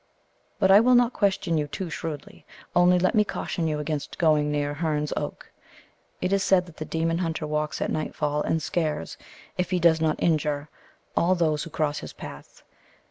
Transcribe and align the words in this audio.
"But 0.57 0.71
I 0.71 0.79
will 0.79 0.95
not 0.95 1.13
question 1.13 1.59
you 1.59 1.67
too 1.67 1.91
shrewdly. 1.91 2.43
Only 2.75 2.97
let 2.97 3.13
me 3.13 3.23
caution 3.23 3.67
you 3.67 3.77
against 3.77 4.17
going 4.17 4.51
near 4.51 4.73
Herne's 4.73 5.13
Oak. 5.15 5.51
It 6.21 6.33
is 6.33 6.41
said 6.41 6.65
that 6.65 6.77
the 6.77 6.85
demon 6.85 7.19
hunter 7.19 7.45
walks 7.45 7.83
at 7.83 7.91
nightfall, 7.91 8.41
and 8.41 8.63
scares, 8.63 9.19
if 9.59 9.69
he 9.69 9.77
does 9.79 10.01
not 10.01 10.15
injure, 10.17 10.69
all 11.15 11.35
those 11.35 11.61
who 11.65 11.69
cross 11.69 11.99
his 11.99 12.13
path. 12.13 12.63